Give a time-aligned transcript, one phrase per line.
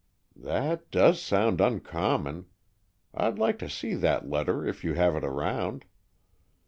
[0.35, 2.47] "That does sound uncommon.
[3.13, 5.85] I'd like to see that letter, if you have it around."